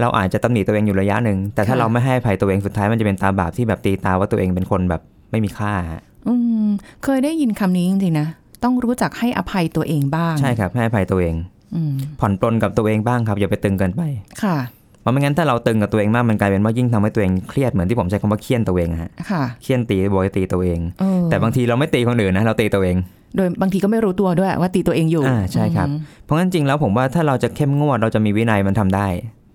[0.00, 6.34] เราอาจจะตำหนิตัวเองอยู่ระยะหนึ่ง แต่ถ้าเราไม่ให้อภัยตัวเองสุดท้ายมันจะเป็นตาบาปที่แบบตีตาว่าตัวเองเป็นคนแบบไม่มีค่าฮะอื
[6.66, 6.68] ม
[7.04, 8.28] เคยได้ยินคำนี้จริงๆนะ
[8.62, 11.34] ต้องรู้จักให้อภัยตัวเองบ้าง ใช่ครับ ให้อภัยตัวเอง
[11.74, 14.02] อืมผ่อนปลนกับตัวเองบ้างครับอย่าไปตึงเกินไป
[14.42, 14.56] ค่ะ
[15.00, 22.96] เพราะไม่งั้นถ้าเราตึงกับตัวเองมากมันกลายเป็นว่ายิ่งทำให้ตัวเองเครียดเหมือนที่ผมใช้คำว่าเครียดตัวเองอะฮะค่ะเครียดตีโบยตีตัวเองเออแต่บางทีเราไม่ตีคนอื่นนะเราตีตัวเอง
[23.36, 29.06] โดยบางทีก็ไม่รู้ตัวด้วยว่าตีตัวเองอยู่อ่าใช่ครับอืมเพราะงั้นจริงแล้วผมว่าถ้าเราจะเข้มงวดเราจะมีวินัยมันทำได้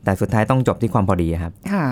[0.03, 1.85] แต่สุดท้ายต้องจบที่ความพอดีครับค่ะ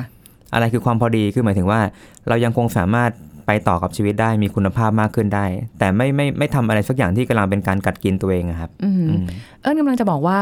[0.53, 1.79] อะไรคือความพอดีคือหมายถึงว่า
[2.27, 3.11] เรายังคงสามารถ
[3.47, 5.45] ไปต่อกับชีวิตได้มีคุณภาพมากขึ้นได้
[5.79, 9.23] แต่ไม่ไม่ไม่ทำอะไรสักอย่างที่กำลังเป็นการกัดกินตัวเองอะครับอืมอืม
[9.61, 10.39] เอิญกำลังจะบอกว่า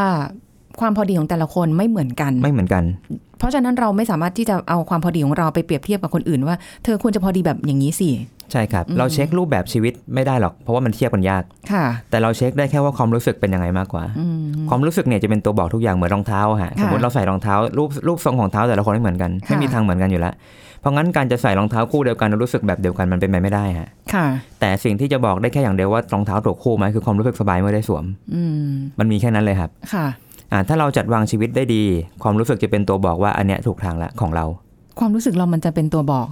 [0.80, 2.84] ความพอดีของแต่ละคนไม่เหมือนกัน ไม่เหมือนกัน
[3.38, 8.10] เพราะฉะนั้นเราไม่สามารถที่จะเอาความพอดีของเราไปเปรียบเทียบกับคนอื่นว่า เธอควรจะพอดีแบบอย่างนี้สิ
[8.52, 20.34] ใช่ครับอืมเราเช็ครูปแบบชีวิตไม่ได้หรอก เพราะว่ามันเทียบกันยากค่ะ แต่เราเช็คได้แค่ว่าความรู้สึกเป็นยังไงมากกว่าอืมความรู้สึกเนี่ยจะเป็นตัวบอกทุกอย่างเหมือนรองเท้าอะฮะค่ะสมมติเราใส่รองเท้ารูปรูปทรงของเท้าแต่ละคนไม่เหมือนกันค่ะไม่มีทางเหมือนกันอยู่แล้ว
[20.82, 24.26] เพราะงั้นการจะใส่รองเท้าคู่เดียวกันแล้วรู้สึกแบบเดียวกันมันเป็นไปไม่ได้ฮะค่ะ
[24.60, 30.06] แต่สิ่งที่จะบอกได้แค่อย่างเดียวว่ารองเท้าถูกคู่ไหมคือความรู้สึกสบายเมื่อได้สวมอืมมันมีแค่นั้นเลยครับค่ะ
[30.52, 31.84] อ่าถ้าเราจัดวางชีวิตได้ดี
[32.24, 34.46] ความรู้สึกจะเป็นตัวบอกว่าอันเนี้ยถูกทางละของเรา
[35.00, 36.28] ความรู้สึกเรามันจะเป็นตัวบอก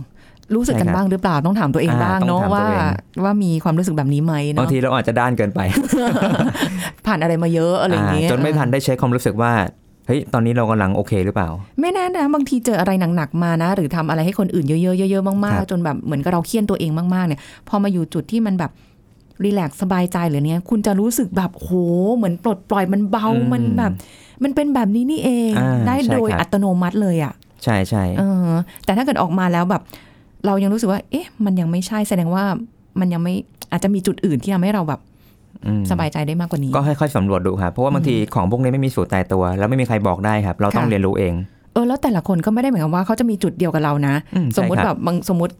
[0.55, 2.79] รู้สึกกันใช่ครับบ้างหรือเปล่าต้องถามตัวเองอ่าบ้างต้องเนาะถามตัวว่าเอง
[3.23, 5.59] ว่ามีความรู้สึกแบบนี้ไหมบางเนาะทีเราอาจจะด้านเกินไป
[7.05, 9.51] ผ่านอะไรมาเยอะอะไรอย่างเงี้ยจนไม่ทันได้เช็คความรู้สึกว่า
[10.07, 17.39] เฮ้ย ตอนนี้เรากำลังโอเคหรือเปล่า ไม่แน่นะ บางทีเจออะไรหนักๆมานะ หรือทำอะไรให้คนอื่นเยอะๆเยอะๆมากครับๆจนแบบเหมือนกับเราเครียดตัวเองมากๆเนี่ย
[17.69, 18.71] พอมาอยู่จุดที่มันแบบ
[19.43, 21.69] รีแลกซ์สบายใจหรือเนี้ยคุณจะรู้สึกแบบโห
[22.15, 23.91] เหมือนปลดปล่อยมันเบาอืมมันแบบ
[24.43, 28.51] มันเป็นแบบนี้นี่เองอ่าได้ใช่โดยครับอัตโนมัติเลยอะ ใช่ใช่เออ
[28.85, 29.81] แต่ถ้าเกิดออกมาแล้วแบบ
[30.45, 32.43] เรายังรู้สึกว่า เอ๊ะ มันยังไม่ใช่แสดงว่า
[32.99, 33.33] มันยังไม่
[33.71, 35.01] อาจจะมีจุดอื่นที่ทำให้เราแบบ
[35.67, 41.33] อืมสบายใจได้มากกว่านี้ ก็ค่อยๆสำรวจดูครับ เพราะว่าบางทีของพวกนี้ไม่มีสูตรตายตัว แล้วไม่มีใครบอกได้ครับ เราต้องค่ะเรียนรู้เอง
[41.73, 45.53] เออแล้วแต่ละคนก็ไม่ได้หมายความว่าเขาจะมีจุดเดียวกับเรานะอืสมมุติใช่คแบรับบางสมมติ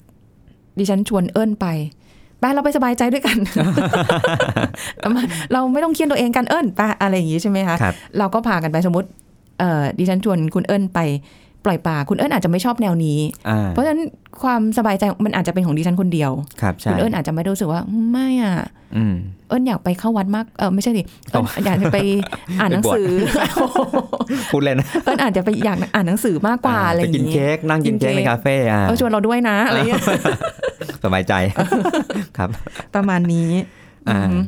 [0.80, 1.68] ดิฉันชวนเอิ้นไป
[2.40, 3.38] ไปเราไปสบายใจด้วยกัน
[5.52, 9.08] เราไม่ต้องเครียดตัวเองกันเอิญไปอะไรอย่างงี้ใช่ไหมคะครับเราก็พากันไปสมมติ
[9.60, 11.00] เอ่อดิฉันชวนคุณเอิญไป
[11.66, 14.02] ปล่อยป่าคุณเอิญอาจจะไม่ชอบแนวนี้อ่าเพราะฉะนั้น
[14.44, 18.56] ความสบายใจมันอาจจะเป็นของดิฉันคนเดียวครับใช่คุณเอิญอาจจะไม่ได้รู้สึกว่าไม่อะ
[18.96, 19.16] อืม
[19.50, 21.98] เอิญอยากไปเข้าวัดมากเออไม่ใช่ดิเอิญอยากจะไป
[22.60, 23.08] อ่านหนังสือ
[24.52, 30.02] พูดเล่นนะเอิญอาจจะไปอยากอ่านหนังสือมากกว่าอะไรอไปย่างกินงี้เค้กนั่งกินกินเค้กเค้กในคาเฟ่อ่าเออชวนเราด้วยนะอะไรเงี้ย
[31.04, 31.34] สบายใจ
[32.38, 32.50] ครับ
[32.96, 33.50] ประมาณนี้
[34.10, 34.44] อ่าอืม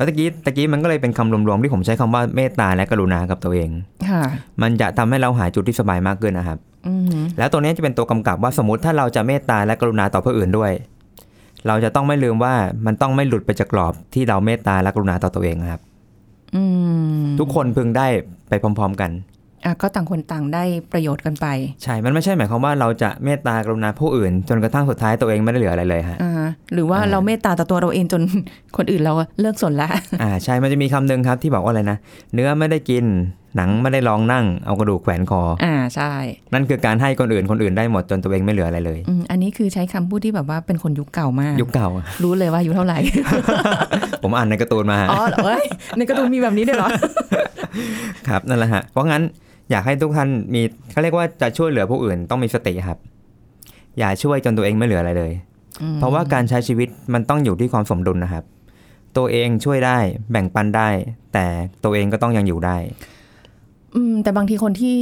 [0.00, 3.70] แล้วตะกี้ตะกี้มันก็เลยเป็นคำรวมๆที่ผมใช้คำว่าเมตตาและกรุณากับตัวเอง
[4.08, 4.22] ค่ะ
[4.62, 10.72] มันจะทำให้เราหาจุดที่สบายมากขึ้นนะครับอืมแล้วตัวนี้จะเป็นตัวกำกับว่าสมมติถ้าเราจะเมตตาและกรุณาต่อผู้อื่นด้วย
[11.66, 12.54] เราจะต้องไม่ลืมว่า
[12.86, 15.80] มันต้องไม่หลุดไปจากกรอบที่เราเมตตาและกรุณาต่อตัวเองนะครับ
[16.54, 16.62] อื
[17.22, 18.06] มทุกคนพึงได้
[18.48, 19.29] ไปพร้อม ๆ กันอะ
[19.82, 21.46] ก็ต่างคนต่างได้ประโยชน์กันไป
[21.82, 26.32] ใช่ มันไม่ใช่หมายความว่าเราจะเมตตากรุณาผู้อื่น จนกระทั่งสุดท้ายตัวเองไม่ได้เหลืออะไรเลยฮะอ่า
[26.72, 28.22] หรือว่าอ่าเราเมตตาต่อตัวเราเองจน
[28.76, 29.88] คนอื่นเราเลิกสนละ
[30.22, 31.98] อ่าใช่มันจะมีคำหนึ่งครับที่บอกว่าอะไรนะ
[32.34, 33.04] เนื้อไม่ได้กิน
[33.56, 36.12] หนังไม่ได้ลองนั่งเอากระดูกแขวนคอ อ่าใช่
[36.52, 41.88] นั่นคือการให้คนอื่นคนอื่นได้หมดจนตัวเองไม่เหลืออะไรเลยอืมอันนี้คือใช้คำพูดที่แบบว่าเป็นคนยุคเก่ามาก ยุคเก่า
[42.22, 42.98] รู้เลยว่าอายุเท่าไหร่
[44.22, 45.64] ผมอ่านในการ์ตูนมาฮะอ๋อเหรอเอ้ย
[45.96, 46.88] ในการ์ตูนมีแบบนี้ด้วยเหรอ
[48.28, 49.22] ครับนั่นแหละฮะ เพราะงั้น
[49.70, 52.98] อยากให้ทุกท่านมีเขาเรียกว่าจะช่วยเหลือผู้อื่นต้องมีสติครับ
[53.98, 55.32] อย่าช่วยจนตัวเองไม่เหลืออะไรเลย
[55.96, 58.44] เพราะว่าการใช้ชีวิตมันต้องอยู่ที่ความสมดุลนะครับ
[59.16, 59.98] ตัวเองช่วยได้
[60.30, 60.88] แบ่งปันได้
[61.32, 61.46] แต่
[61.84, 62.76] ตัวเองก็ต้องยังอยู่ได้
[63.94, 64.98] อืม แต่บางทีคนที่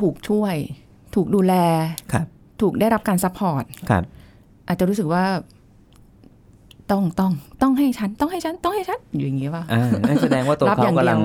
[0.00, 0.54] ถูกช่วย
[1.14, 1.54] ถูกดูแล
[2.12, 2.26] ครับ
[2.60, 4.02] ถูกได้รับการ support ครับ
[4.66, 5.24] อาจจะรู้สึกว่า
[6.90, 11.20] ต้องต้องต้องให้ฉัน ต้องให้ฉัน ต้องให้ฉัน อยู่อย่างงี้ป่ะอ่านั่นแสดงว่าตัวรับอเขาย่างเดียวกำลัง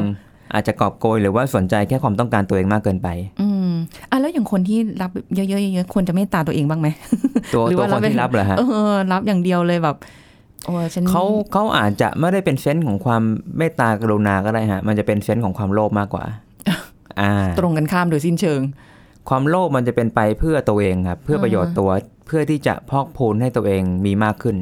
[0.53, 3.07] อาจจะกอบโกยหรือว่าสนใจแค่ความต้องการตัวเองมากเกินไป
[3.41, 3.71] อืม
[4.09, 6.87] อะแล้วอย่างคนที่รับเยอะๆเยอะๆควรจะเมตตาตัวเองบ้างไหม
[7.53, 9.97] ตัวหรือตัวว่าคนเราเป็นที่รับเหรอฮะเออรับอย่างเดียวเลยแบบ
[10.65, 13.23] โอ้ฉันเขาเขาอาจจะไม่ได้เป็นเซนส์ของความ
[13.57, 16.25] เมตตากรุณาก็ได้ฮะ มันจะเป็นเซนส์ของความโลภมากกว่า
[17.21, 18.61] อ่า ตรงกันข้ามโดยสิ้นเชิง
[19.29, 21.89] ความโลภมันจะเป็นไปเพื่อตัวเองครับ เพื่อประโยชน์ตัว
[22.27, 24.57] เพื่อที่จะพอกพูนให้ตัวเองมีมากขึ้น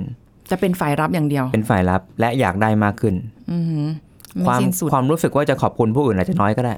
[0.51, 3.15] จะเป็นฝ่ายรับอย่างเดียว เป็นฝ่ายรับและอยากได้มากขึ้น
[3.51, 3.87] อือหือ
[4.33, 6.73] คไม่วามสิ้นสุดความรู้สึกว่าจะขอบคุณผู้อื่นอาจจะน้อยก็ได้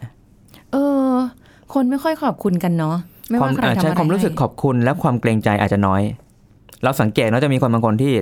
[0.71, 0.77] เอ
[1.09, 1.11] อ
[1.73, 2.95] คนไม่ค่อยขอบคุณกันเนาะ
[3.29, 6.01] ไม่ความว่าใครอ่าทำใช้อะไรความรู้สึกให้ขอบคุณและความเกรงใจอาจจะน้อย
[6.83, 8.13] เราสังเกตเนาะจะมีคนบางคนที่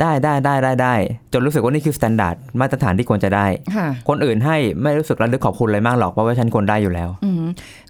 [0.00, 0.94] ได้ได้ได้ได้ได้
[1.32, 7.44] จนรู้สึกว่านี่คือ standard มาตรฐานที่ควรจะได้ค่ะคนอื่นให้ไม่รู้สึกระลึกขอบคุณอะไรมากหรอกเพราะว่าฉันควรได้อยู่แล้วอืม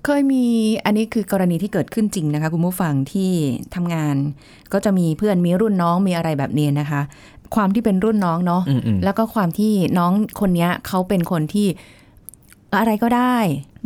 [0.04, 0.44] เคยมี
[0.84, 3.32] อันนี้คือกรณีที่เกิดขึ้นจริงนะคะ คุณผู้ฟังที่
[3.74, 4.16] ทำงาน
[4.72, 7.00] ก็จะมีเพื่อนมีรุ่นน้องมีอะไรแบบนี้นะคะ
[7.54, 11.66] ความที่เป็นรุ่นน้องเนาะอืมอืมแล้วก็ความที่น้องคนเนี้ยเขาเป็นคนที่
[12.80, 13.36] อะไรก็ได้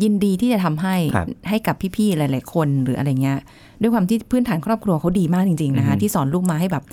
[0.03, 3.39] ยินดีที่จะทำให้ครับให้กับพี่ๆหลาย ๆ คนหรืออะไรเงี้ย
[3.83, 6.85] ด้วยความที่พื้นฐานครอบครัวเขาดีมากจริง ๆ นะคะอือฮึที่สอนลูกมาให้แบบ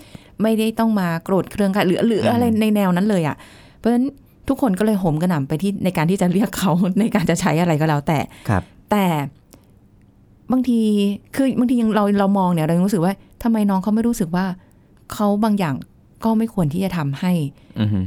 [0.42, 3.36] ไม่ได้ต้องมาโกรธเครื่องกันหรือหรืออะไรในแนวนั้นเลยอะ่ะ
[3.78, 4.06] เพราะฉะนั้น
[4.48, 9.06] ทุกคนก็เลยโหมกระหน่ำไปที่ในการที่จะเรียกเขาในการจะใช้อะไรก็แล้วแต่ครับ แต่
[10.52, 10.80] บางที
[11.36, 14.46] คือบางทียังเราเรามองเนี่ยเรายังรู้สึกว่าทำไมน้องเขาไม่รู้สึกว่า
[15.14, 15.76] เขาบางอย่าง
[16.24, 17.32] ก็ไม่ควรที่จะทำให้
[17.80, 18.00] อือฮึ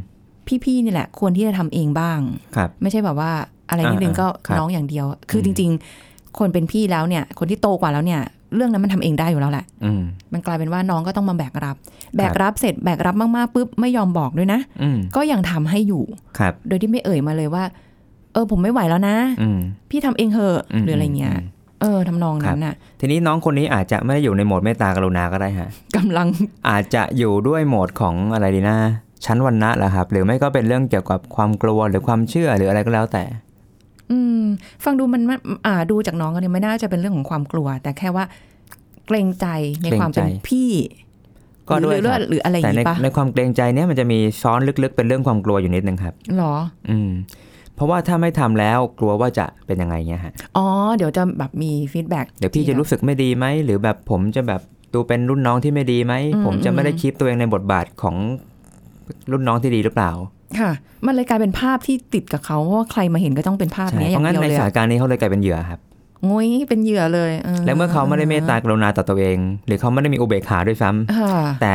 [0.64, 2.20] พี่ๆนี่แหละ ควรที่จะทำเองบ้าง
[2.56, 3.30] ครับ ไม่ใช่แบบว่า
[3.70, 5.70] อะไรนิดนึงอ่าก็ครับน้องอย่างเดียว คือมจริง
[6.04, 8.20] ๆ คนเป็นพี่แล้วเนี่ย คนที่โตกว่าแล้วเนี่ย
[8.54, 11.76] เรื่องนั้นมันทำเองได้อยู่แล้วแหละอืมมันกลายเป็นว่าน้องก็ต้องมาแบกรับ
[12.16, 16.04] แบกรับเสร็จแบกรับมากๆปุ๊บไม่ยอมบอกด้วยนะอืมก็ยังทำให้อยู่
[16.38, 17.64] ครับ โดยที่ไม่เอ่ยมาเลยว่า
[18.32, 21.40] เออผมไม่ไหวแล้วนะอืมพี่ทำเองเหอะมหรืออะไรเงี้ยม
[21.82, 26.28] เออทำนองนั้นน่ะ ทีนี้น้องคนนี้อาจจะไม่ได้อยู่ในโหมดเมตตากรุณาก็ได้ฮะกำลัง
[26.68, 28.76] อาจจะอยู่ด้วยโหมดของอะไรดีนะ
[29.24, 33.24] ชั้นวันนะแหละครับ หรือไม่ก็เป็นเรื่องเกี่ยวกับความกลัวหรือความเชื่อหรืออะไรก็แล้วแต่
[34.10, 34.42] อืม
[34.84, 38.24] ฟังดูมันมันอ่าดูจากน้องกันเนี่ยไม่น่าจะเป็นเรื่องของความกลัว แต่แค่ว่า
[39.06, 39.46] เกรงใจ
[39.82, 40.70] ในความเป็นเกรงใจพี่
[41.68, 46.54] ก็ด้วยหรือครับหรืออะไรอย่าแต่งในนี้ปะในความเกรงใจเนี้ยมันจะมีซ้อนลึกๆ เป็นเรื่องความกลัวอยู่นิดนึงครับหรอ
[46.90, 47.10] อืม
[47.76, 54.60] เพราะว่าถ้าไม่ทำแล้วกลัวว่าจะเป็นยังไงเงี้ยฮะอ๋อเดี๋ยวจะแบบมี feedback เดี๋ยวพี่จะรู้สึกไม่ดีไหมหรือแบบผมจะแบบ
[54.94, 58.16] ดูเป็นรุ่นน้องที่ไม่ดีไหมอืมผมจะไม่ได้อืม keep ตัวเองในบทบาทของ
[59.30, 60.10] รุ่นน้องที่ดีหรือเปล่า
[60.60, 60.72] ค่ะ
[61.06, 65.80] มันเลยกลายเป็นภาพที่ติดกับเขาเพราะว่าใครมาเห็นก็ต้องเป็นภาพใช่เนี้ยอเพย่าราะงงั้นเดียวในเลยสถานอะการณ์นี้เขาเลยกลายเป็นเหยื่อครับ
[66.28, 71.74] งุ้ยเป็นเหยื่อเลยออแล้วเมื่อเขาไม่ได้เมตตากรุณาต่อตัวเอง หรือเขาไม่ได้มีอุเบกขาด้วยซ้ำค่ะแต่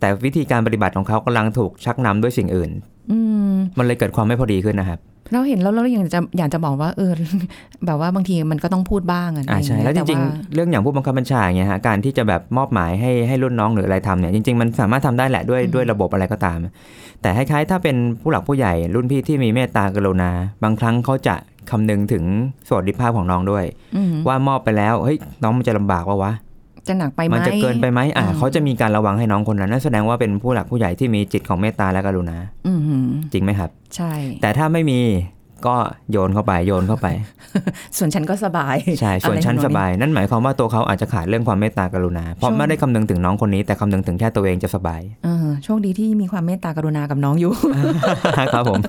[0.00, 2.70] แต่วิธีการปฏิบัติของเขากำลังถูกชักนำด้วยสิ่งอื่น
[3.10, 3.18] อื
[3.50, 4.98] มมันเลยเกิดความไม่พอดีขึ้นนะครับ
[5.34, 7.12] เราเห็นแล้วเราอยากจะอยากจะบอกว่าเออ
[7.86, 16.58] แบบว่าบางทีมันก็ต้องพูดบ้างอะอ่าใช่อะไรแล้วจอย่างริงเงี้ยๆเรื่องอย่างผู้บังคับบัญชาอย่างเงี้ยฮะการที่จะแบบมอบหมายให้ให้รุ่นน้องหรืออะไรทำเนี่ยจริงๆมันสามารถทำได้แหละด้วยด้วยระบบอะไรก็ตาม
[17.22, 20.30] แต่คล้ายๆถ้าเป็นผู้หลักผู้ใหญ่รุ่นพี่ที่มีเมตตากรุณา
[20.62, 21.34] บางครั้งเขาจะ
[21.70, 22.24] คำนึงถึง
[22.68, 23.64] สวัสดิภาพของน้องด้วย
[23.96, 26.32] อืมว่ามอบไปแล้วเฮ้ยน้องมันจะลำบากปะวะ
[26.88, 32.36] จะหนักไปไหมมันจะเกินไปไหมอ่าอืมเขาจะมีการระวังให้น้องคนนั้นนั่นแสดงว่าเป็นผู้หลักผู้ใหญ่ที่มีจิตของเมตตาและกรุณา
[32.68, 35.00] อือหือจริงไหมครับ ใช่ แต่ถ้าไม่มี
[35.66, 35.74] ก็
[36.12, 37.06] โยนเข้าไปโยนเข้าไป
[37.96, 47.52] ส่วนฉันก็สบายใช่ส่วนอะไรฉันทำองสบาย นั่นหมายความว่าตัวเขาอาจจะขาดเรื่องความเมตตากรุณา เพราะช่วงไม่ได้คำนึงถึงน้องคนนี้ แต่คำนึงถึงแค่ตัวเองจะสบายเออโชคดีที่มีความเมตตากรุณากับน้องอยู่
[48.54, 48.80] ครับผม